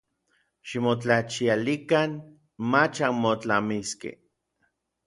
[0.67, 2.11] Ximotlachialikan
[2.71, 4.15] mach anmotlamiskej.